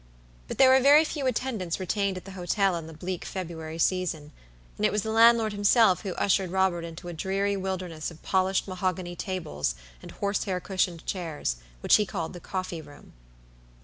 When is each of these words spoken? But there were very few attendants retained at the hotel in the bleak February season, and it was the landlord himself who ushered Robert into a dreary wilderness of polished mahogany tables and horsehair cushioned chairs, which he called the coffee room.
But 0.47 0.57
there 0.57 0.71
were 0.71 0.79
very 0.79 1.05
few 1.05 1.27
attendants 1.27 1.79
retained 1.79 2.17
at 2.17 2.25
the 2.25 2.31
hotel 2.31 2.75
in 2.75 2.87
the 2.87 2.93
bleak 2.93 3.23
February 3.23 3.77
season, 3.77 4.31
and 4.77 4.83
it 4.83 4.91
was 4.91 5.03
the 5.03 5.11
landlord 5.11 5.53
himself 5.53 6.01
who 6.01 6.13
ushered 6.15 6.49
Robert 6.49 6.83
into 6.83 7.07
a 7.07 7.13
dreary 7.13 7.55
wilderness 7.55 8.09
of 8.09 8.23
polished 8.23 8.67
mahogany 8.67 9.15
tables 9.15 9.75
and 10.01 10.09
horsehair 10.09 10.59
cushioned 10.59 11.05
chairs, 11.05 11.57
which 11.81 11.97
he 11.97 12.07
called 12.07 12.33
the 12.33 12.39
coffee 12.39 12.81
room. 12.81 13.13